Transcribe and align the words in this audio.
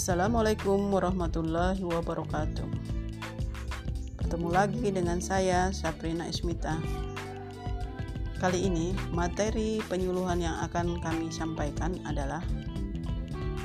Assalamualaikum 0.00 0.96
warahmatullahi 0.96 1.84
wabarakatuh. 1.84 2.64
Bertemu 4.16 4.48
lagi 4.48 4.88
dengan 4.88 5.20
saya 5.20 5.68
Saprina 5.76 6.24
Ismita. 6.24 6.80
Kali 8.40 8.64
ini 8.64 8.96
materi 9.12 9.76
penyuluhan 9.92 10.40
yang 10.40 10.56
akan 10.64 11.04
kami 11.04 11.28
sampaikan 11.28 12.00
adalah 12.08 12.40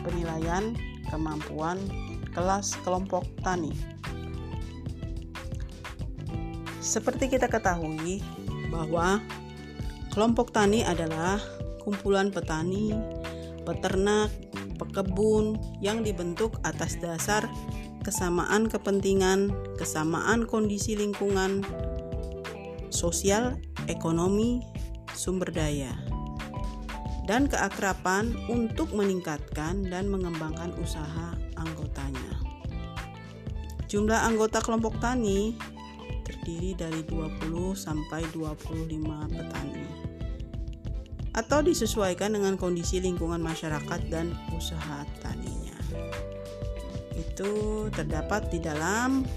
penilaian 0.04 0.76
kemampuan 1.08 1.80
kelas 2.36 2.76
kelompok 2.84 3.24
tani. 3.40 3.72
Seperti 6.84 7.32
kita 7.32 7.48
ketahui 7.48 8.20
bahwa 8.76 9.24
kelompok 10.12 10.52
tani 10.52 10.84
adalah 10.84 11.40
kumpulan 11.80 12.28
petani, 12.28 12.92
peternak, 13.64 14.45
pekebun 14.76 15.60
yang 15.80 16.04
dibentuk 16.04 16.60
atas 16.64 17.00
dasar 17.00 17.48
kesamaan 18.06 18.70
kepentingan, 18.70 19.50
kesamaan 19.82 20.46
kondisi 20.46 20.94
lingkungan, 20.94 21.66
sosial, 22.94 23.58
ekonomi, 23.90 24.62
sumber 25.18 25.50
daya, 25.50 25.90
dan 27.26 27.50
keakraban 27.50 28.38
untuk 28.46 28.94
meningkatkan 28.94 29.82
dan 29.90 30.06
mengembangkan 30.06 30.70
usaha 30.78 31.34
anggotanya. 31.58 32.38
Jumlah 33.90 34.22
anggota 34.22 34.62
kelompok 34.62 35.02
tani 35.02 35.58
terdiri 36.26 36.78
dari 36.78 37.02
20 37.10 37.74
sampai 37.74 38.22
25 38.34 39.34
petani 39.34 39.85
atau 41.36 41.60
disesuaikan 41.60 42.32
dengan 42.32 42.56
kondisi 42.56 43.04
lingkungan 43.04 43.44
masyarakat 43.44 44.08
dan 44.08 44.32
usaha 44.56 45.04
taninya. 45.20 45.76
Itu 47.20 47.84
terdapat 47.92 48.56
di 48.56 48.64
dalam 48.64 49.28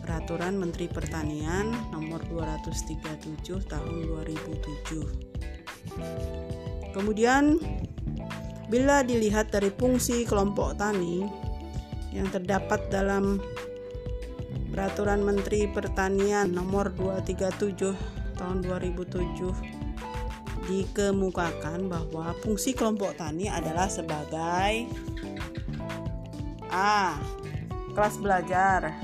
Peraturan 0.00 0.56
Menteri 0.58 0.90
Pertanian 0.90 1.70
Nomor 1.92 2.24
237 2.26 3.62
Tahun 3.68 3.94
2007. 4.10 6.96
Kemudian 6.96 7.60
bila 8.66 9.06
dilihat 9.06 9.54
dari 9.54 9.70
fungsi 9.70 10.26
kelompok 10.26 10.74
tani 10.80 11.22
yang 12.10 12.26
terdapat 12.32 12.90
dalam 12.90 13.38
Peraturan 14.72 15.22
Menteri 15.22 15.70
Pertanian 15.70 16.50
Nomor 16.50 16.90
237 16.96 17.94
Tahun 18.40 18.64
2007 18.64 19.69
dikemukakan 20.70 21.90
bahwa 21.90 22.30
fungsi 22.38 22.70
kelompok 22.70 23.18
tani 23.18 23.50
adalah 23.50 23.90
sebagai 23.90 24.86
A. 26.70 27.18
Kelas 27.90 28.14
belajar. 28.22 28.94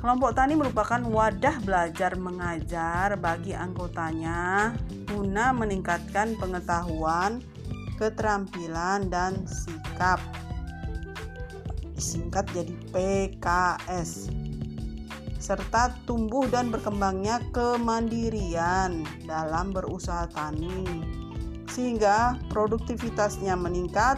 Kelompok 0.00 0.32
tani 0.32 0.56
merupakan 0.56 1.04
wadah 1.04 1.60
belajar 1.60 2.16
mengajar 2.16 3.20
bagi 3.20 3.52
anggotanya 3.52 4.72
guna 5.04 5.52
meningkatkan 5.52 6.32
pengetahuan, 6.40 7.44
keterampilan, 8.00 9.12
dan 9.12 9.44
sikap. 9.44 10.16
Singkat 11.96 12.48
jadi 12.56 12.74
PKS 12.92 14.45
serta 15.36 15.92
tumbuh 16.08 16.48
dan 16.48 16.72
berkembangnya 16.72 17.44
kemandirian 17.52 19.04
dalam 19.28 19.70
berusaha 19.70 20.26
tani, 20.32 21.04
sehingga 21.68 22.40
produktivitasnya 22.48 23.52
meningkat, 23.54 24.16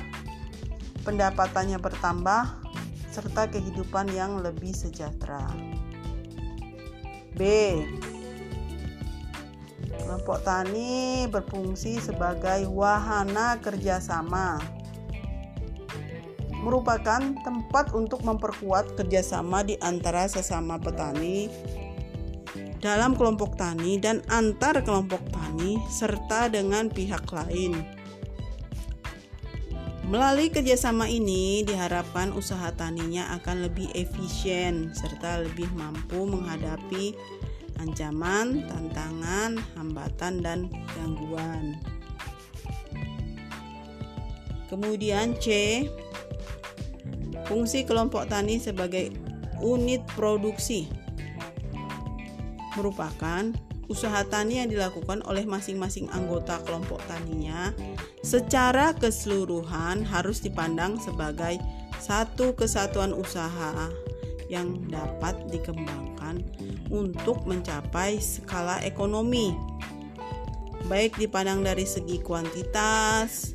pendapatannya 1.03 1.83
bertambah, 1.83 2.45
serta 3.11 3.51
kehidupan 3.51 4.09
yang 4.15 4.39
lebih 4.39 4.71
sejahtera. 4.71 5.43
B. 7.35 7.43
Kelompok 9.99 10.41
tani 10.47 11.27
berfungsi 11.29 12.01
sebagai 12.01 12.71
wahana 12.71 13.61
kerjasama 13.61 14.78
merupakan 16.69 17.25
tempat 17.41 17.97
untuk 17.97 18.21
memperkuat 18.21 18.93
kerjasama 19.01 19.65
di 19.65 19.81
antara 19.81 20.29
sesama 20.29 20.77
petani 20.77 21.49
dalam 22.85 23.17
kelompok 23.17 23.57
tani 23.57 23.97
dan 23.97 24.21
antar 24.29 24.85
kelompok 24.85 25.25
tani 25.33 25.81
serta 25.89 26.53
dengan 26.53 26.93
pihak 26.93 27.25
lain. 27.33 27.73
Melalui 30.09 30.49
kerjasama 30.49 31.05
ini 31.09 31.65
diharapkan 31.65 32.33
usaha 32.33 32.73
taninya 32.73 33.29
akan 33.41 33.69
lebih 33.69 33.93
efisien 33.93 34.93
serta 34.93 35.45
lebih 35.45 35.69
mampu 35.77 36.25
menghadapi 36.25 37.13
ancaman, 37.77 38.65
tantangan, 38.69 39.61
hambatan, 39.77 40.41
dan 40.41 40.59
gangguan. 40.97 41.77
Kemudian 44.69 45.37
C 45.41 45.85
Fungsi 47.47 47.87
kelompok 47.87 48.27
tani 48.27 48.59
sebagai 48.59 49.15
unit 49.63 50.03
produksi 50.15 50.89
merupakan 52.79 53.51
usaha 53.91 54.21
tani 54.29 54.63
yang 54.63 54.71
dilakukan 54.71 55.25
oleh 55.25 55.49
masing-masing 55.49 56.07
anggota 56.15 56.61
kelompok 56.63 57.03
taninya. 57.11 57.75
Secara 58.21 58.93
keseluruhan 58.95 60.05
harus 60.07 60.45
dipandang 60.45 61.01
sebagai 61.01 61.59
satu 61.99 62.55
kesatuan 62.55 63.17
usaha 63.17 63.91
yang 64.53 64.79
dapat 64.89 65.35
dikembangkan 65.51 66.41
untuk 66.93 67.45
mencapai 67.49 68.21
skala 68.21 68.81
ekonomi. 68.85 69.57
Baik 70.89 71.19
dipandang 71.21 71.67
dari 71.67 71.85
segi 71.85 72.23
kuantitas, 72.23 73.53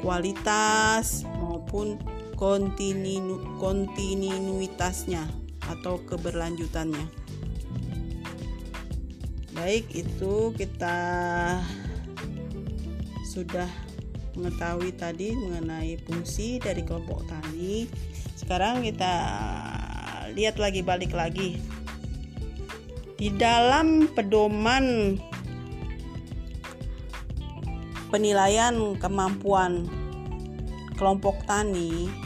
kualitas 0.00 1.26
maupun 1.42 1.98
kontinu, 2.36 3.56
kontinuitasnya 3.56 5.24
atau 5.64 5.98
keberlanjutannya. 6.04 7.08
Baik, 9.56 9.88
itu 9.96 10.52
kita 10.52 10.96
sudah 13.24 13.68
mengetahui 14.36 14.92
tadi 15.00 15.32
mengenai 15.32 15.96
fungsi 16.04 16.60
dari 16.60 16.84
kelompok 16.84 17.24
tani. 17.24 17.88
Sekarang 18.36 18.84
kita 18.84 19.14
lihat 20.36 20.60
lagi 20.60 20.84
balik 20.84 21.16
lagi. 21.16 21.56
Di 23.16 23.32
dalam 23.32 24.12
pedoman 24.12 25.16
penilaian 28.12 28.76
kemampuan 29.00 29.88
kelompok 31.00 31.40
tani 31.48 32.25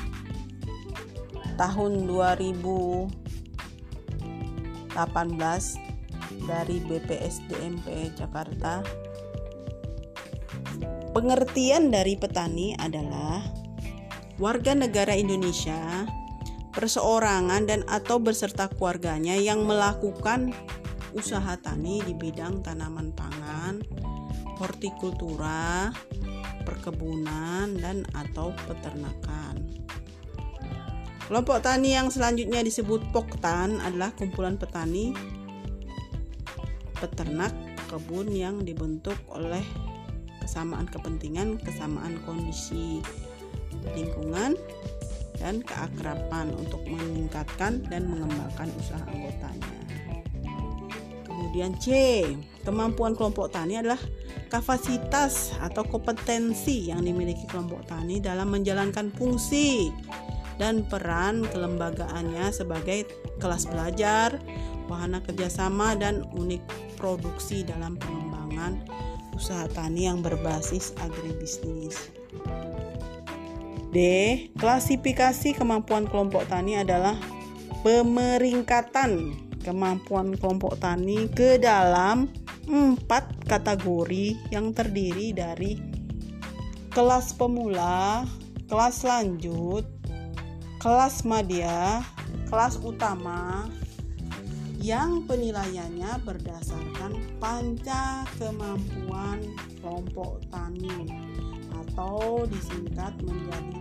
tahun 1.60 2.08
2018 2.08 3.12
dari 6.48 6.76
BPSDMP 6.88 8.16
Jakarta. 8.16 8.80
Pengertian 11.12 11.92
dari 11.92 12.16
petani 12.16 12.72
adalah 12.80 13.44
warga 14.40 14.72
negara 14.72 15.12
Indonesia 15.12 16.08
perseorangan 16.72 17.68
dan 17.68 17.84
atau 17.92 18.16
beserta 18.16 18.72
keluarganya 18.72 19.36
yang 19.36 19.68
melakukan 19.68 20.56
usaha 21.12 21.58
tani 21.60 22.00
di 22.06 22.14
bidang 22.16 22.62
tanaman 22.64 23.12
pangan, 23.12 23.82
hortikultura, 24.56 25.92
perkebunan 26.62 27.74
dan 27.82 28.06
atau 28.14 28.54
peternakan. 28.70 29.49
Kelompok 31.30 31.62
tani 31.62 31.94
yang 31.94 32.10
selanjutnya 32.10 32.58
disebut 32.58 33.06
Poktan 33.14 33.78
adalah 33.78 34.10
kumpulan 34.18 34.58
petani 34.58 35.14
peternak 36.98 37.54
kebun 37.86 38.34
yang 38.34 38.66
dibentuk 38.66 39.14
oleh 39.30 39.62
kesamaan 40.42 40.90
kepentingan, 40.90 41.62
kesamaan 41.62 42.18
kondisi 42.26 42.98
lingkungan 43.94 44.58
dan 45.38 45.62
keakraban 45.62 46.50
untuk 46.50 46.82
meningkatkan 46.90 47.78
dan 47.86 48.10
mengembangkan 48.10 48.66
usaha 48.74 49.06
anggotanya. 49.06 49.70
Kemudian 51.22 51.78
C, 51.78 51.86
kemampuan 52.66 53.14
kelompok 53.14 53.54
tani 53.54 53.78
adalah 53.78 54.02
kapasitas 54.50 55.54
atau 55.62 55.86
kompetensi 55.86 56.90
yang 56.90 57.06
dimiliki 57.06 57.46
kelompok 57.46 57.86
tani 57.86 58.18
dalam 58.18 58.50
menjalankan 58.50 59.14
fungsi 59.14 59.94
dan 60.60 60.84
peran 60.84 61.48
kelembagaannya 61.48 62.52
sebagai 62.52 63.08
kelas 63.40 63.64
belajar, 63.64 64.36
wahana 64.92 65.24
kerjasama, 65.24 65.96
dan 65.96 66.28
unit 66.36 66.60
produksi 67.00 67.64
dalam 67.64 67.96
pengembangan 67.96 68.84
usaha 69.32 69.64
tani 69.72 70.04
yang 70.04 70.20
berbasis 70.20 70.92
agribisnis. 71.00 72.12
D. 73.90 73.98
Klasifikasi 74.60 75.56
kemampuan 75.56 76.04
kelompok 76.04 76.44
tani 76.46 76.76
adalah 76.76 77.16
pemeringkatan 77.80 79.34
kemampuan 79.64 80.36
kelompok 80.36 80.76
tani 80.78 81.26
ke 81.32 81.56
dalam 81.56 82.28
empat 82.68 83.48
kategori 83.48 84.36
yang 84.54 84.70
terdiri 84.76 85.34
dari 85.34 85.74
kelas 86.94 87.34
pemula, 87.34 88.28
kelas 88.70 89.02
lanjut, 89.02 89.99
kelas 90.80 91.28
media, 91.28 92.00
kelas 92.48 92.80
utama 92.80 93.68
yang 94.80 95.28
penilaiannya 95.28 96.24
berdasarkan 96.24 97.20
panca 97.36 98.24
kemampuan 98.40 99.44
kelompok 99.84 100.40
tani 100.48 101.04
atau 101.84 102.48
disingkat 102.48 103.12
menjadi 103.20 103.76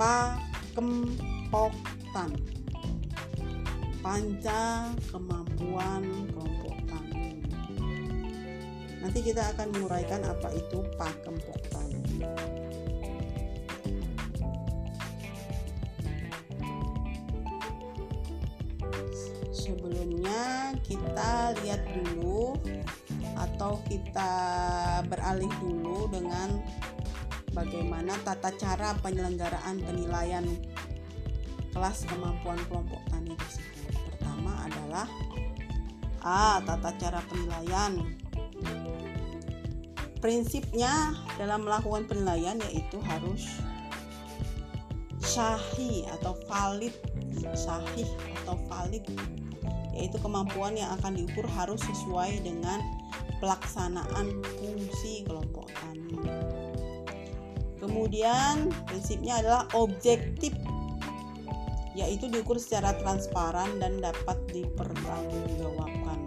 Pakempoktan. 0.00 1.20
Panca 4.02 4.90
kemampuan 5.12 6.02
kelompok 6.34 6.74
tani. 6.90 7.38
Nanti 8.98 9.22
kita 9.22 9.54
akan 9.54 9.70
menguraikan 9.70 10.26
apa 10.26 10.50
itu 10.50 10.82
Pakempoktan. 10.98 11.94
Kita 20.84 21.54
lihat 21.62 21.86
dulu 21.94 22.58
atau 23.38 23.78
kita 23.86 24.32
beralih 25.06 25.50
dulu 25.62 26.10
dengan 26.10 26.58
bagaimana 27.54 28.14
tata 28.26 28.50
cara 28.58 28.94
penyelenggaraan 28.98 29.80
penilaian 29.80 30.44
kelas 31.70 32.04
kemampuan 32.10 32.58
kelompok 32.66 32.98
tani 33.08 33.38
tersebut. 33.38 33.94
Pertama 34.10 34.52
adalah 34.66 35.06
A. 36.20 36.60
Tata 36.66 36.90
cara 36.98 37.22
penilaian. 37.30 38.02
Prinsipnya 40.20 41.16
dalam 41.40 41.64
melakukan 41.64 42.04
penilaian 42.04 42.60
yaitu 42.68 43.00
harus 43.08 43.48
sahih 45.22 46.04
atau 46.18 46.36
valid, 46.44 46.92
sahih 47.56 48.04
atau 48.44 48.58
valid 48.68 49.06
yaitu 50.00 50.16
kemampuan 50.16 50.72
yang 50.72 50.88
akan 50.96 51.12
diukur 51.12 51.44
harus 51.44 51.84
sesuai 51.84 52.40
dengan 52.40 52.80
pelaksanaan 53.44 54.40
fungsi 54.56 55.28
kelompok 55.28 55.68
tani. 55.76 56.16
Kemudian 57.76 58.72
prinsipnya 58.88 59.44
adalah 59.44 59.68
objektif 59.76 60.56
yaitu 61.92 62.32
diukur 62.32 62.56
secara 62.56 62.96
transparan 62.96 63.76
dan 63.76 64.00
dapat 64.00 64.40
dipertanggungjawabkan. 64.48 66.24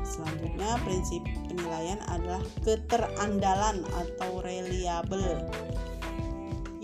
Selanjutnya 0.00 0.80
prinsip 0.88 1.20
penilaian 1.52 2.00
adalah 2.08 2.40
keterandalan 2.64 3.84
atau 3.92 4.40
reliable 4.40 5.44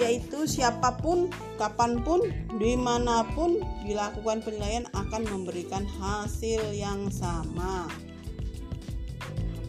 yaitu 0.03 0.45
siapa 0.51 0.99
pun, 0.99 1.31
kapan 1.57 2.03
pun, 2.03 2.19
di 2.59 2.75
mana 2.75 3.23
pun 3.39 3.63
dilakukan 3.87 4.43
penilaian 4.43 4.85
akan 4.91 5.23
memberikan 5.31 5.87
hasil 6.03 6.61
yang 6.75 7.07
sama. 7.15 7.87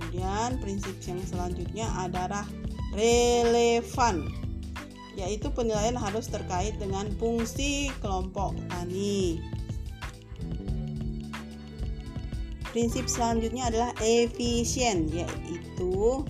Kemudian 0.10 0.58
prinsip 0.62 0.98
yang 1.06 1.22
selanjutnya 1.26 1.90
adalah 1.98 2.46
relevan 2.94 4.30
yaitu 5.14 5.46
penilaian 5.54 5.94
harus 5.94 6.26
terkait 6.26 6.74
dengan 6.82 7.06
fungsi 7.22 7.94
kelompok 8.02 8.58
tani. 8.70 9.38
Prinsip 12.74 13.06
selanjutnya 13.06 13.70
adalah 13.70 13.92
efisien 14.02 15.06
yaitu 15.14 16.26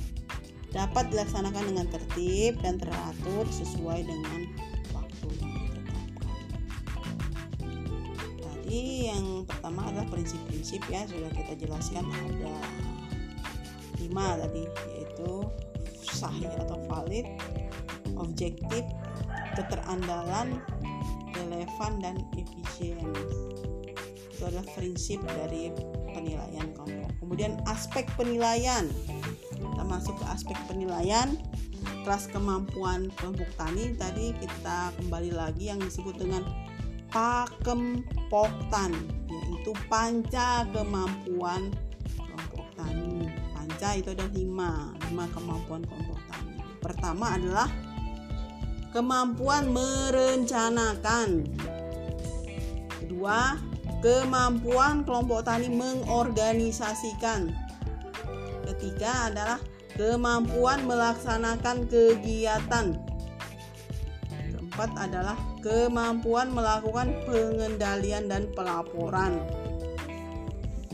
dapat 0.73 1.13
dilaksanakan 1.13 1.63
dengan 1.69 1.87
tertib 1.87 2.57
dan 2.65 2.81
teratur 2.81 3.45
sesuai 3.53 4.09
dengan 4.09 4.41
waktu 4.97 5.27
yang 5.37 5.53
ditetapkan. 5.69 6.35
Tadi 8.41 8.81
yang 9.13 9.25
pertama 9.45 9.85
adalah 9.93 10.09
prinsip-prinsip 10.09 10.81
ya 10.89 11.05
sudah 11.05 11.29
kita 11.29 11.53
jelaskan 11.61 12.09
ada 12.09 12.57
lima 14.01 14.35
tadi 14.41 14.65
yaitu 14.97 15.45
sahih 16.01 16.49
atau 16.65 16.81
valid, 16.89 17.29
objektif, 18.17 18.83
keterandalan, 19.53 20.57
relevan 21.37 21.91
dan 22.01 22.15
efisien. 22.33 23.05
Itu 24.33 24.49
adalah 24.49 24.65
prinsip 24.73 25.21
dari 25.21 25.69
penilaian 26.11 26.73
kelompok. 26.73 27.11
Kemudian 27.21 27.61
aspek 27.69 28.09
penilaian. 28.17 28.89
Masuk 29.83 30.17
ke 30.17 30.25
aspek 30.31 30.57
penilaian 30.65 31.37
kelas 32.03 32.27
kemampuan 32.31 33.11
kelompok 33.19 33.47
tani 33.55 33.93
tadi 33.95 34.35
kita 34.35 34.91
kembali 34.99 35.31
lagi 35.35 35.69
yang 35.71 35.79
disebut 35.79 36.17
dengan 36.19 36.43
pakempoktan 37.11 38.91
yaitu 39.29 39.71
panca 39.87 40.65
kemampuan 40.73 41.71
baca 43.83 43.99
itu 43.99 44.15
ada 44.15 44.23
lima 44.31 44.95
lima 45.11 45.27
kemampuan 45.35 45.83
kelompok 45.83 46.15
tani. 46.31 46.55
Pertama 46.79 47.35
adalah 47.35 47.67
kemampuan 48.95 49.75
merencanakan. 49.75 51.43
Kedua 52.95 53.59
kemampuan 53.99 55.03
kelompok 55.03 55.43
tani 55.43 55.67
mengorganisasikan. 55.67 57.51
Ketiga 58.71 59.27
adalah 59.27 59.59
kemampuan 59.97 60.85
melaksanakan 60.85 61.85
kegiatan 61.89 62.97
keempat 64.29 64.89
adalah 64.97 65.37
kemampuan 65.61 66.49
melakukan 66.49 67.13
pengendalian 67.29 68.25
dan 68.25 68.49
pelaporan 68.57 69.37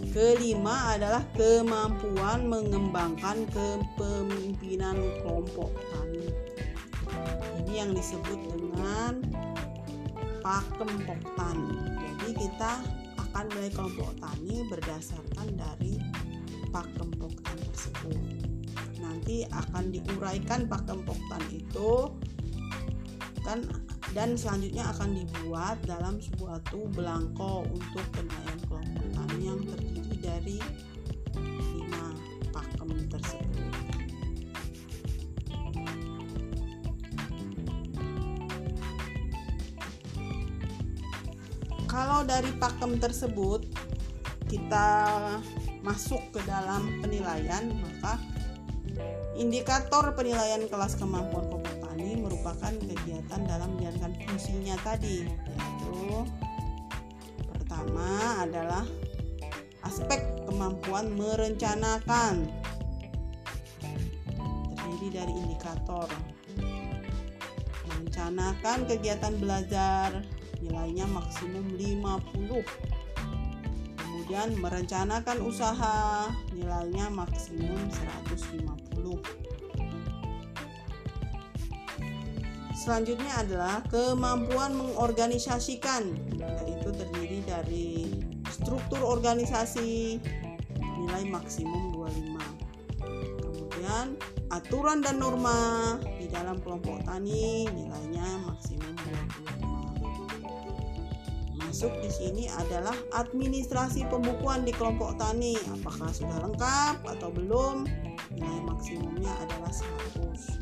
Kelima 0.09 0.97
adalah 0.97 1.21
kemampuan 1.37 2.49
mengembangkan 2.49 3.45
kepemimpinan 3.53 4.97
kelompok 5.21 5.69
tani. 5.93 6.33
Ini 7.61 7.73
yang 7.85 7.91
disebut 7.93 8.41
dengan 8.57 9.21
pakem 10.41 11.05
tani. 11.37 11.77
Jadi 12.01 12.29
kita 12.41 12.81
akan 13.21 13.45
mulai 13.53 13.69
kelompok 13.69 14.09
tani 14.17 14.65
berdasarkan 14.65 15.47
dari 15.53 16.01
pakem 16.73 17.13
tani 17.45 17.63
tersebut. 17.69 18.48
Nanti 19.19 19.43
akan 19.51 19.91
diuraikan 19.91 20.71
pakem 20.71 21.03
tani 21.03 21.59
itu 21.59 22.07
kan 23.43 23.59
dan 24.15 24.39
selanjutnya 24.39 24.87
akan 24.95 25.11
dibuat 25.11 25.75
dalam 25.83 26.23
sebuah 26.23 26.63
tuh 26.71 26.87
belangko 26.95 27.67
untuk 27.67 27.99
penilaian 28.15 28.59
kelompok 28.63 29.07
tani 29.11 29.43
yang 29.43 29.59
terdiri 29.67 30.15
dari 30.23 30.57
lima 31.35 32.15
pakem 32.55 32.89
tersebut. 33.11 33.75
Kalau 41.91 42.23
dari 42.23 42.55
pakem 42.55 42.95
tersebut 43.03 43.67
kita 44.47 45.11
masuk 45.83 46.23
ke 46.31 46.39
dalam 46.47 47.03
penilaian, 47.03 47.67
maka 47.83 48.15
indikator 49.39 50.11
penilaian 50.15 50.67
kelas 50.67 50.99
kemampuan 50.99 51.47
kelompok 51.47 51.75
tani 51.79 52.19
merupakan 52.19 52.73
kegiatan 52.75 53.41
dalam 53.47 53.71
menjalankan 53.79 54.13
fungsinya 54.27 54.75
tadi, 54.83 55.23
yaitu 55.27 56.27
pertama 57.55 58.43
adalah 58.43 58.83
aspek 59.87 60.19
kemampuan 60.45 61.07
merencanakan. 61.15 62.51
Terdiri 64.75 65.07
dari 65.13 65.33
indikator. 65.33 66.11
Merencanakan 67.87 68.85
kegiatan 68.85 69.33
belajar 69.39 70.19
nilainya 70.59 71.07
maksimum 71.07 71.63
50 71.79 72.88
kemudian 74.29 74.61
merencanakan 74.61 75.41
usaha. 75.41 76.29
Nilainya 76.53 77.09
maksimum 77.09 77.81
150 78.29 79.17
selanjutnya 82.77 83.41
adalah 83.41 83.81
kemampuan 83.89 84.77
mengorganisasikan 84.77 86.13
yaitu 86.37 86.93
terdiri 86.93 87.41
dari 87.41 88.21
struktur 88.53 89.01
organisasi 89.01 90.21
nilai 90.77 91.25
maksimum 91.25 91.89
25 91.89 93.41
kemudian 93.41 94.13
aturan 94.53 95.01
dan 95.01 95.17
norma 95.17 95.97
di 96.21 96.29
dalam 96.29 96.61
kelompok 96.61 97.01
tani 97.01 97.65
nilainya 97.65 98.45
maksimum 98.45 98.93
25. 99.57 99.68
Masuk 101.59 101.91
di 101.99 102.11
sini 102.11 102.43
adalah 102.47 102.95
administrasi 103.15 104.07
pembukuan 104.07 104.63
di 104.63 104.71
kelompok 104.71 105.19
tani. 105.19 105.59
Apakah 105.79 106.11
sudah 106.11 106.39
lengkap 106.47 107.03
atau 107.03 107.29
belum? 107.29 107.87
Nilai 108.35 108.61
maksimumnya 108.63 109.31
adalah 109.43 109.71
100. 109.71 110.59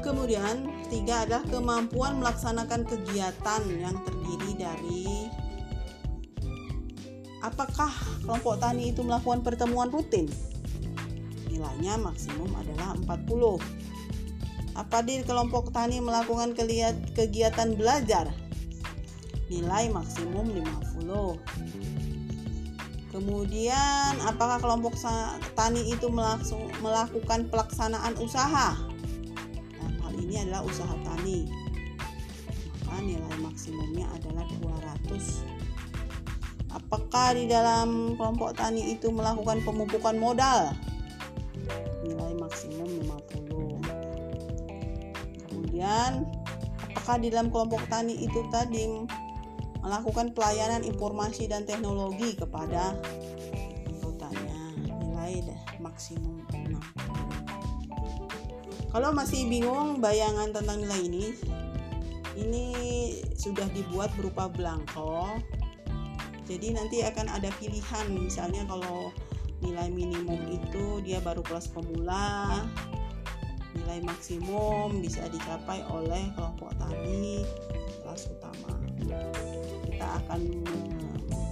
Kemudian, 0.00 0.68
tiga 0.88 1.28
adalah 1.28 1.44
kemampuan 1.48 2.20
melaksanakan 2.20 2.88
kegiatan 2.88 3.62
yang 3.80 3.96
terdiri 4.04 4.52
dari 4.56 5.28
apakah 7.40 7.92
kelompok 8.24 8.60
tani 8.60 8.92
itu 8.92 9.04
melakukan 9.04 9.44
pertemuan 9.44 9.88
rutin? 9.88 10.28
nilainya 11.60 12.00
maksimum 12.00 12.48
adalah 12.56 12.96
40. 12.96 13.60
Apa 14.72 15.04
di 15.04 15.20
kelompok 15.20 15.68
tani 15.76 16.00
melakukan 16.00 16.56
kegiatan 17.12 17.76
belajar? 17.76 18.32
Nilai 19.50 19.90
maksimum 19.90 20.46
50. 20.46 21.34
Kemudian, 23.10 24.14
apakah 24.22 24.62
kelompok 24.62 24.94
tani 25.58 25.90
itu 25.90 26.06
melakukan 26.78 27.50
pelaksanaan 27.50 28.14
usaha? 28.22 28.78
Dan 29.74 29.98
hal 29.98 30.14
ini 30.14 30.46
adalah 30.46 30.62
usaha 30.62 30.94
tani. 31.02 31.50
Maka 32.86 33.02
nilai 33.02 33.34
maksimumnya 33.42 34.06
adalah 34.14 34.46
200. 35.10 35.42
Apakah 36.70 37.34
di 37.34 37.50
dalam 37.50 38.14
kelompok 38.14 38.54
tani 38.54 38.94
itu 38.94 39.10
melakukan 39.10 39.58
pemupukan 39.66 40.14
modal? 40.14 40.70
nilai 42.04 42.34
maksimum 42.38 42.88
50 42.88 45.50
kemudian 45.50 46.24
apakah 46.90 47.16
di 47.20 47.28
dalam 47.30 47.50
kelompok 47.52 47.82
tani 47.86 48.14
itu 48.18 48.40
tadi 48.50 49.06
melakukan 49.80 50.32
pelayanan 50.36 50.84
informasi 50.84 51.48
dan 51.48 51.64
teknologi 51.64 52.36
kepada 52.36 52.96
anggotanya. 53.88 54.56
Nilai 55.00 55.44
maksimum 55.80 56.44
60 56.52 57.30
kalau 58.90 59.14
masih 59.14 59.46
bingung 59.46 60.02
bayangan 60.02 60.50
tentang 60.50 60.82
nilai 60.82 60.98
ini 61.06 61.30
ini 62.34 62.66
sudah 63.38 63.70
dibuat 63.70 64.10
berupa 64.18 64.50
belangko. 64.50 65.38
Jadi 66.50 66.74
nanti 66.74 67.06
akan 67.06 67.30
ada 67.30 67.54
pilihan 67.62 68.10
misalnya 68.10 68.66
kalau 68.66 69.14
nilai 69.62 69.86
minimum 69.94 70.42
itu 70.50 70.98
dia 71.06 71.22
baru 71.22 71.46
kelas 71.46 71.70
pemula 71.70 72.66
nilai 73.76 74.02
maksimum 74.02 74.98
bisa 74.98 75.22
dicapai 75.30 75.86
oleh 75.94 76.32
kelompok 76.34 76.74
tani 76.80 77.46
kelas 78.02 78.26
utama 78.34 78.74
kita 80.00 80.16
akan 80.24 80.40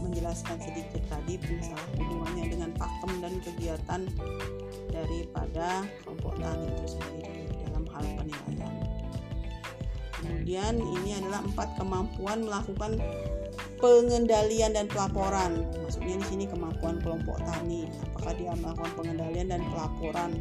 menjelaskan 0.09 0.57
sedikit 0.57 1.05
tadi 1.13 1.37
misalnya 1.37 1.85
hubungannya 2.01 2.45
dengan 2.49 2.71
pakem 2.81 3.13
dan 3.21 3.35
kegiatan 3.45 4.01
daripada 4.89 5.85
kelompok 6.01 6.33
tani 6.41 6.65
itu 6.73 6.97
sendiri 6.97 7.45
dalam 7.69 7.85
hal 7.93 8.05
penilaian 8.17 8.75
kemudian 10.17 10.81
ini 10.81 11.21
adalah 11.21 11.45
empat 11.45 11.69
kemampuan 11.77 12.41
melakukan 12.41 12.97
pengendalian 13.85 14.73
dan 14.73 14.89
pelaporan. 14.89 15.69
Maksudnya 15.85 16.17
di 16.19 16.27
sini 16.27 16.45
kemampuan 16.49 17.05
kelompok 17.05 17.39
tani. 17.45 17.87
Apakah 18.11 18.33
dia 18.35 18.51
melakukan 18.59 18.93
pengendalian 18.99 19.53
dan 19.53 19.63
pelaporan 19.71 20.41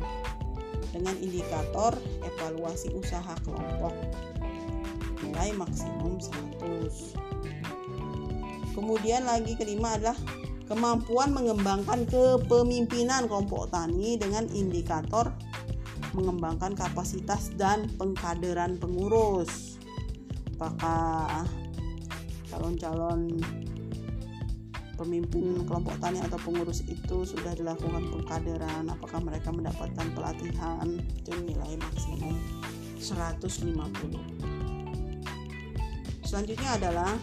dengan 0.96 1.14
indikator 1.22 1.94
evaluasi 2.24 2.90
usaha 2.98 3.36
kelompok. 3.46 3.94
Nilai 5.22 5.54
maksimum 5.54 6.18
100. 6.18 7.28
Kemudian 8.78 9.26
lagi 9.26 9.58
kelima 9.58 9.98
adalah 9.98 10.14
kemampuan 10.70 11.34
mengembangkan 11.34 12.06
kepemimpinan 12.06 13.26
kelompok 13.26 13.74
tani 13.74 14.22
dengan 14.22 14.46
indikator 14.54 15.34
mengembangkan 16.14 16.78
kapasitas 16.78 17.50
dan 17.58 17.90
pengkaderan 17.98 18.78
pengurus. 18.78 19.82
Apakah 20.62 21.50
calon-calon 22.54 23.42
pemimpin 24.98 25.66
kelompok 25.66 25.98
tani 26.02 26.22
atau 26.22 26.38
pengurus 26.42 26.82
itu 26.90 27.22
sudah 27.22 27.54
dilakukan 27.54 28.10
pengkaderan 28.10 28.90
apakah 28.90 29.22
mereka 29.22 29.54
mendapatkan 29.54 30.10
pelatihan 30.18 30.90
itu 31.14 31.38
nilai 31.46 31.78
maksimum 31.78 32.34
150 32.98 33.78
selanjutnya 36.26 36.70
adalah 36.82 37.14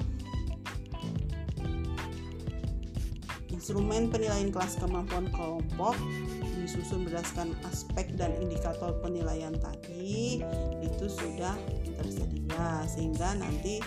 instrumen 3.65 4.13
penilaian 4.13 4.53
kelas 4.53 4.77
kemampuan 4.77 5.33
kelompok 5.33 5.97
disusun 6.61 7.09
berdasarkan 7.09 7.57
aspek 7.65 8.13
dan 8.13 8.37
indikator 8.37 8.93
penilaian 9.01 9.57
tadi 9.57 10.45
itu 10.85 11.07
sudah 11.09 11.57
tersedia 11.97 12.85
sehingga 12.85 13.41
nanti 13.41 13.81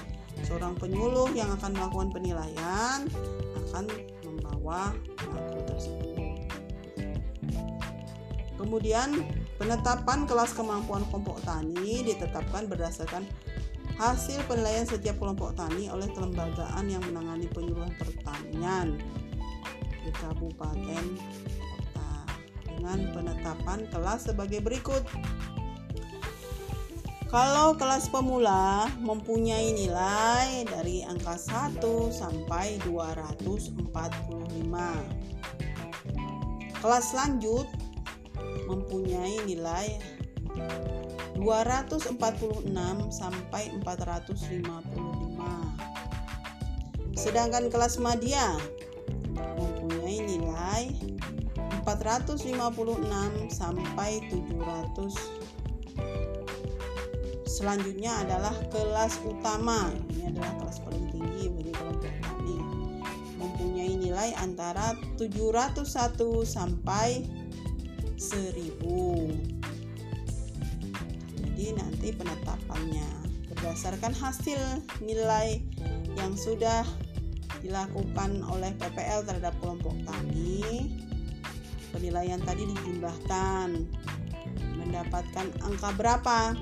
Seorang 0.45 0.77
penyuluh 0.77 1.33
yang 1.33 1.49
akan 1.57 1.73
melakukan 1.73 2.09
penilaian 2.13 3.09
akan 3.65 3.85
membawa 4.21 4.93
buku 5.17 5.59
tersebut. 5.65 6.15
Kemudian, 8.57 9.21
penetapan 9.61 10.25
kelas 10.25 10.53
kemampuan 10.53 11.05
kelompok 11.09 11.41
tani 11.45 12.05
ditetapkan 12.05 12.65
berdasarkan 12.69 13.23
hasil 13.97 14.45
penilaian 14.45 14.85
setiap 14.85 15.17
kelompok 15.17 15.57
tani 15.57 15.89
oleh 15.89 16.09
kelembagaan 16.13 16.85
yang 16.85 17.01
menangani 17.05 17.49
penyuluhan 17.49 17.93
pertanian 17.97 18.97
di 20.07 20.13
kabupaten 20.23 21.03
kota 21.19 22.11
dengan 22.63 23.11
penetapan 23.11 23.83
kelas 23.91 24.31
sebagai 24.31 24.63
berikut 24.63 25.03
kalau 27.27 27.75
kelas 27.75 28.07
pemula 28.07 28.87
mempunyai 29.03 29.75
nilai 29.75 30.63
dari 30.63 31.03
angka 31.03 31.35
1 31.35 31.83
sampai 32.07 32.79
245. 32.87 33.83
Kelas 36.79 37.07
lanjut 37.11 37.67
mempunyai 38.71 39.43
nilai 39.43 39.99
246 41.35 42.15
sampai 43.11 43.75
455. 43.83 44.47
Sedangkan 47.11 47.67
kelas 47.67 47.99
media 47.99 48.55
nilai 50.21 50.93
456 51.85 52.53
sampai 53.51 54.21
700 54.29 55.47
selanjutnya 57.47 58.21
adalah 58.21 58.53
kelas 58.69 59.17
utama. 59.25 59.89
Ini 60.13 60.29
adalah 60.35 60.53
kelas 60.61 60.77
paling 60.85 61.09
tinggi 61.09 61.49
bagi 61.49 61.73
kelompok 61.73 62.13
tani 62.21 62.57
mempunyai 63.41 63.93
nilai 63.97 64.29
antara 64.37 64.93
701 65.17 66.45
sampai 66.45 67.25
1000 68.17 69.57
jadi 71.57 71.73
nanti 71.73 72.13
penetapannya 72.13 73.09
berdasarkan 73.49 74.13
hasil 74.13 74.61
nilai 75.01 75.57
yang 76.13 76.37
sudah 76.37 76.85
dilakukan 77.61 78.43
oleh 78.47 78.71
PPL 78.77 79.25
terhadap 79.25 79.53
kelompok 79.61 79.93
tani. 80.05 80.91
Penilaian 81.91 82.41
tadi 82.43 82.67
dijumlahkan. 82.67 83.69
Mendapatkan 84.77 85.47
angka 85.65 85.89
berapa? 85.97 86.53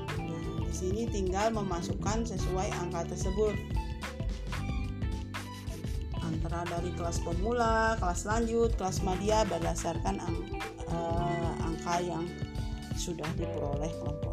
Sini 0.71 1.07
tinggal 1.07 1.55
memasukkan 1.55 2.27
sesuai 2.27 2.67
angka 2.83 3.07
tersebut. 3.15 3.55
Antara 6.19 6.65
dari 6.67 6.91
kelas 6.97 7.21
pemula, 7.21 7.95
kelas 8.01 8.25
lanjut, 8.25 8.73
kelas 8.75 9.05
media 9.05 9.45
berdasarkan 9.45 10.19
uh, 10.89 11.53
angka 11.63 12.01
yang 12.01 12.25
sudah 12.97 13.27
diperoleh 13.37 13.91
kelompok 14.01 14.24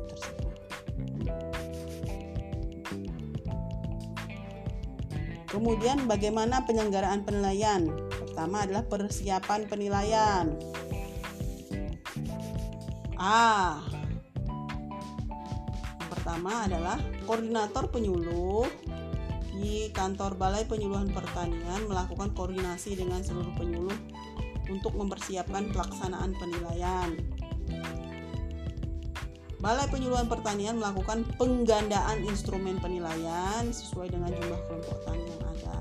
Kemudian 5.53 6.09
bagaimana 6.09 6.65
penyelenggaraan 6.65 7.29
penilaian? 7.29 7.85
Pertama 8.09 8.65
adalah 8.65 8.89
persiapan 8.89 9.69
penilaian. 9.69 10.57
A 13.21 13.85
pertama 16.09 16.65
adalah 16.65 16.97
koordinator 17.29 17.93
penyuluh 17.93 18.65
di 19.53 19.93
kantor 19.93 20.41
Balai 20.41 20.65
Penyuluhan 20.65 21.13
Pertanian 21.13 21.85
melakukan 21.85 22.33
koordinasi 22.33 22.97
dengan 22.97 23.21
seluruh 23.21 23.53
penyuluh 23.55 23.95
untuk 24.73 24.97
mempersiapkan 24.97 25.69
pelaksanaan 25.71 26.33
penilaian. 26.41 27.13
Balai 29.63 29.87
Penyuluhan 29.87 30.27
Pertanian 30.27 30.75
melakukan 30.83 31.23
penggandaan 31.39 32.27
instrumen 32.27 32.83
penilaian 32.83 33.71
sesuai 33.71 34.11
dengan 34.11 34.35
jumlah 34.35 34.59
kelompok 34.67 34.99
tani 35.07 35.23
yang 35.23 35.43
ada. 35.55 35.79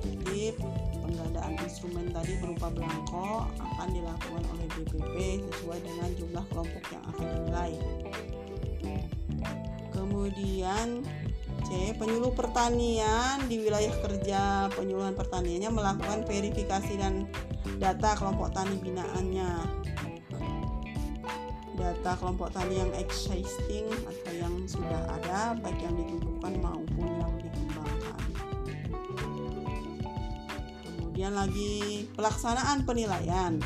Jadi 0.00 0.56
penggandaan 0.96 1.52
instrumen 1.60 2.08
tadi 2.08 2.40
berupa 2.40 2.72
belangko 2.72 3.52
akan 3.60 3.88
dilakukan 3.92 4.42
oleh 4.48 4.66
BPP 4.72 5.16
sesuai 5.52 5.78
dengan 5.84 6.08
jumlah 6.16 6.44
kelompok 6.56 6.84
yang 6.88 7.04
akan 7.12 7.26
dinilai. 7.28 7.72
Kemudian 9.92 10.88
C. 11.68 11.92
Penyuluh 12.00 12.32
pertanian 12.32 13.44
di 13.44 13.60
wilayah 13.60 13.92
kerja 14.00 14.72
penyuluhan 14.72 15.12
pertaniannya 15.12 15.68
melakukan 15.68 16.24
verifikasi 16.24 16.96
dan 16.96 17.28
data 17.76 18.16
kelompok 18.16 18.56
tani 18.56 18.80
binaannya. 18.80 19.84
Data 21.72 22.12
kelompok 22.20 22.52
tani 22.52 22.84
yang 22.84 22.92
existing 23.00 23.88
atau 24.04 24.32
yang 24.36 24.54
sudah 24.68 25.08
ada, 25.08 25.56
baik 25.56 25.80
yang 25.80 25.96
ditumbuhkan 25.96 26.52
maupun 26.60 27.08
yang 27.08 27.32
dikembangkan. 27.40 28.20
Kemudian 30.84 31.32
lagi 31.32 31.72
pelaksanaan 32.12 32.84
penilaian. 32.84 33.56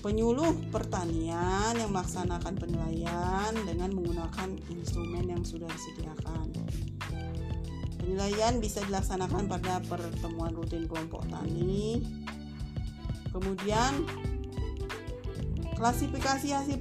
Penyuluh 0.00 0.56
pertanian 0.72 1.76
yang 1.76 1.92
melaksanakan 1.92 2.56
penilaian 2.56 3.52
dengan 3.68 3.92
menggunakan 3.92 4.48
instrumen 4.72 5.28
yang 5.28 5.44
sudah 5.44 5.68
disediakan. 5.68 6.48
Penilaian 8.00 8.64
bisa 8.64 8.80
dilaksanakan 8.88 9.44
pada 9.44 9.84
pertemuan 9.84 10.56
rutin 10.56 10.88
kelompok 10.88 11.20
tani. 11.28 12.00
Kemudian 13.28 14.08
klasifikasi 15.80 16.52
hasil 16.52 16.76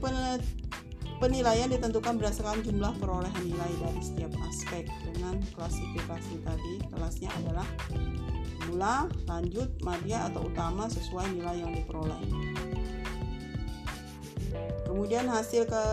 penilaian 1.24 1.72
ditentukan 1.72 2.20
berdasarkan 2.20 2.60
jumlah 2.68 2.92
perolehan 3.00 3.48
nilai 3.48 3.72
dari 3.80 4.02
setiap 4.04 4.36
aspek. 4.44 4.92
Dengan 5.08 5.40
klasifikasi 5.56 6.44
tadi 6.44 6.74
kelasnya 6.92 7.32
adalah 7.40 7.68
mula, 8.68 9.08
lanjut, 9.24 9.72
madya 9.88 10.28
atau 10.28 10.52
utama 10.52 10.92
sesuai 10.92 11.32
nilai 11.32 11.64
yang 11.64 11.72
diperoleh. 11.72 12.20
Kemudian 14.84 15.30
hasil 15.32 15.70
ke 15.70 15.84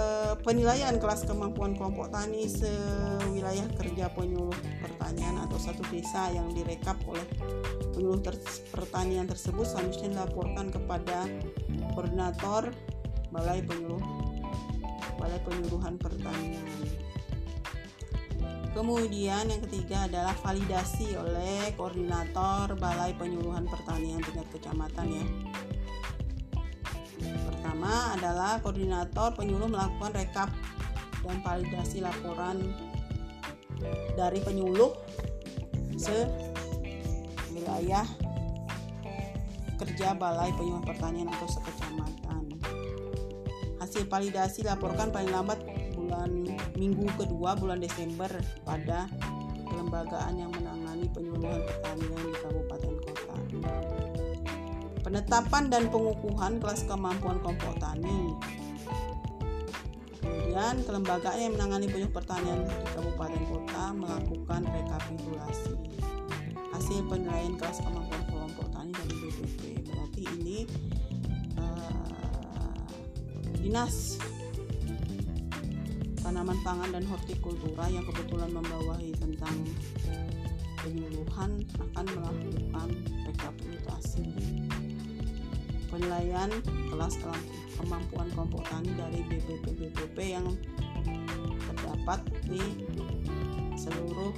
penilaian 0.42 0.96
kelas 0.98 1.28
kemampuan 1.28 1.76
kelompok 1.76 2.10
tani 2.10 2.48
sewilayah 2.50 3.68
kerja 3.76 4.10
penyuluh 4.16 4.56
pertanian 4.82 5.36
atau 5.46 5.60
satu 5.60 5.84
desa 5.92 6.32
yang 6.32 6.48
direkap 6.56 6.96
oleh 7.04 7.22
penyuluh 7.92 8.18
ter 8.24 8.34
pertanian 8.72 9.28
tersebut 9.28 9.68
selanjutnya 9.68 10.16
dilaporkan 10.16 10.72
kepada 10.72 11.28
koordinator 11.92 12.72
Balai 13.36 13.60
Penyuluh 13.60 14.00
Balai 15.20 15.40
Penyuluhan 15.44 16.00
Pertanian. 16.00 16.64
Kemudian 18.72 19.48
yang 19.48 19.60
ketiga 19.68 20.08
adalah 20.08 20.36
validasi 20.40 21.16
oleh 21.16 21.72
koordinator 21.76 22.72
Balai 22.80 23.12
Penyuluhan 23.16 23.68
Pertanian 23.68 24.24
tingkat 24.24 24.48
kecamatan 24.56 25.08
ya 25.12 25.26
pertama 27.76 28.16
adalah 28.16 28.52
koordinator 28.64 29.36
penyuluh 29.36 29.68
melakukan 29.68 30.16
rekap 30.16 30.48
dan 31.20 31.44
validasi 31.44 32.00
laporan 32.00 32.72
dari 34.16 34.40
penyuluh 34.40 34.96
se 36.00 36.24
wilayah 37.52 38.08
kerja 39.76 40.16
Balai 40.16 40.56
Penyuluh 40.56 40.88
Pertanian 40.88 41.28
atau 41.28 41.48
sekecamatan. 41.52 42.15
Hasil 43.96 44.12
validasi 44.12 44.60
laporkan 44.68 45.08
paling 45.08 45.32
lambat 45.32 45.56
bulan 45.96 46.28
minggu 46.76 47.08
kedua 47.16 47.56
bulan 47.56 47.80
Desember 47.80 48.28
pada 48.60 49.08
kelembagaan 49.64 50.36
yang 50.36 50.52
menangani 50.52 51.08
penyuluhan 51.16 51.64
pertanian 51.64 52.20
di 52.28 52.36
kabupaten 52.44 52.92
kota 53.00 53.34
penetapan 55.00 55.72
dan 55.72 55.88
pengukuhan 55.88 56.60
kelas 56.60 56.84
kemampuan 56.84 57.40
kelompok 57.40 57.72
tani. 57.80 58.36
Kemudian 60.20 60.76
kelembagaan 60.84 61.38
yang 61.40 61.56
menangani 61.56 61.88
penyuluh 61.88 62.12
pertanian 62.12 62.68
di 62.68 62.76
kabupaten 62.92 63.42
kota 63.48 63.96
melakukan 63.96 64.60
rekapitulasi 64.76 65.72
hasil 66.68 67.00
penilaian 67.08 67.56
kelas 67.56 67.80
kemampuan 67.80 68.22
kelompok 68.28 68.68
tani 68.76 68.92
dari 68.92 69.14
BPP. 69.24 69.60
Berarti 69.88 70.22
ini 70.36 70.58
uh, 71.56 72.25
dinas 73.66 74.14
tanaman 76.22 76.54
pangan 76.62 76.86
dan 76.94 77.02
hortikultura 77.02 77.90
yang 77.90 78.06
kebetulan 78.06 78.54
membawahi 78.54 79.10
tentang 79.18 79.58
penyuluhan 80.78 81.66
akan 81.74 82.06
melakukan 82.14 82.88
rekapitulasi 83.26 84.22
penilaian 85.90 86.46
kelas 86.94 87.18
kemampuan 87.74 88.30
kelompok 88.38 88.62
tani 88.70 88.94
dari 88.94 89.26
BPP-BPP 89.34 90.16
yang 90.22 90.46
terdapat 91.66 92.22
di 92.46 92.62
seluruh 93.74 94.30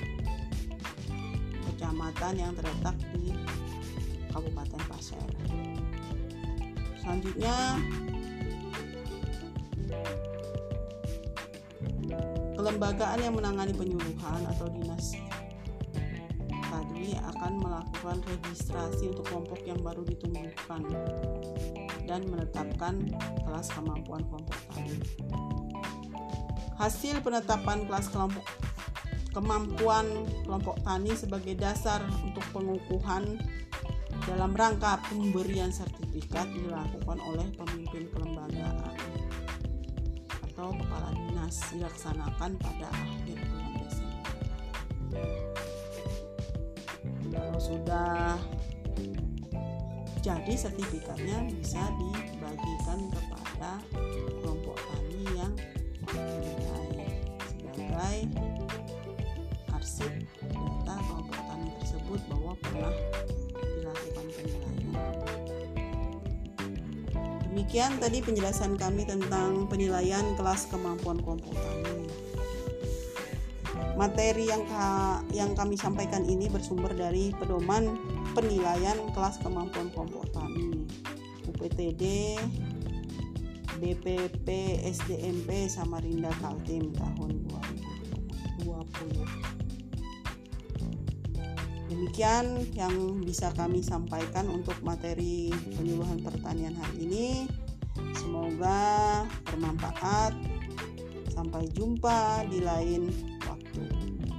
kecamatan 1.69 2.33
yang 2.33 2.57
terletak 2.57 2.97
di 3.13 3.37
Kabupaten 4.33 4.83
Pasir. 4.89 5.21
Selanjutnya 7.05 7.77
kelembagaan 12.69 13.25
yang 13.25 13.33
menangani 13.33 13.73
penyuluhan 13.73 14.45
atau 14.53 14.69
dinas 14.69 15.17
akan 17.49 17.65
melakukan 17.65 18.19
registrasi 18.29 19.15
untuk 19.15 19.25
kelompok 19.31 19.63
yang 19.65 19.81
baru 19.81 20.05
ditumbuhkan 20.05 20.85
dan 22.05 22.27
menetapkan 22.29 23.09
kelas 23.47 23.73
kemampuan 23.73 24.27
kelompok 24.27 24.59
tani. 24.69 24.99
Hasil 26.77 27.25
penetapan 27.25 27.89
kelas 27.89 28.13
kelompok 28.13 28.45
kemampuan 29.33 30.29
kelompok 30.45 30.77
tani 30.83 31.15
sebagai 31.17 31.55
dasar 31.55 32.03
untuk 32.21 32.43
pengukuhan 32.53 33.39
dalam 34.27 34.53
rangka 34.53 35.01
pemberian 35.09 35.73
sertifikat 35.73 36.51
dilakukan 36.53 37.17
oleh 37.23 37.49
pemimpin 37.55 38.13
kelembagaan 38.13 38.93
atau 40.59 40.75
kepala 40.75 41.15
dinas 41.15 41.55
dilaksanakan 41.71 42.51
pada 42.59 42.91
akhir 42.91 43.39
bulan 43.47 43.73
Desember. 43.79 44.35
Kalau 47.31 47.59
sudah 47.63 48.35
jadi 50.19 50.55
sertifikatnya 50.59 51.47
bisa 51.47 51.79
dibagikan 51.95 53.07
kepada 53.07 53.79
kelompok 54.43 54.75
tani 54.83 55.23
yang 55.39 55.55
dinilai 56.11 57.07
sebagai 57.47 58.19
arsip 59.79 60.11
data 60.43 60.95
kelompok 61.07 61.39
tani 61.39 61.71
tersebut 61.79 62.21
bahwa 62.27 62.53
pernah 62.67 62.95
Demikian 67.59 67.99
tadi 67.99 68.23
penjelasan 68.23 68.79
kami 68.79 69.03
tentang 69.03 69.67
penilaian 69.67 70.23
kelas 70.39 70.71
kemampuan 70.71 71.19
tani. 71.19 72.07
Materi 73.99 74.47
yang 74.47 74.63
ka, 74.71 75.19
yang 75.35 75.59
kami 75.59 75.75
sampaikan 75.75 76.23
ini 76.23 76.47
bersumber 76.47 76.95
dari 76.95 77.35
pedoman 77.35 77.99
penilaian 78.31 78.95
kelas 79.11 79.43
kemampuan 79.43 79.91
tani 80.31 80.87
UPTD 81.51 82.39
BPP 83.83 84.47
SDMP 84.95 85.67
Samarinda 85.67 86.31
Kaltim 86.39 86.95
tahun 86.95 87.43
2020. 88.63 89.48
Demikian 91.99 92.63
yang 92.79 92.95
bisa 93.27 93.51
kami 93.59 93.83
sampaikan 93.83 94.47
untuk 94.47 94.79
materi 94.87 95.51
penyuluhan 95.75 96.23
pertanian 96.23 96.79
hari 96.79 97.11
ini. 97.11 97.29
Semoga 98.15 99.27
bermanfaat. 99.51 100.31
Sampai 101.35 101.67
jumpa 101.75 102.47
di 102.47 102.63
lain 102.63 103.11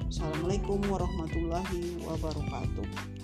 Assalamualaikum 0.08 0.80
warahmatullahi 0.88 2.00
wabarakatuh. 2.08 3.19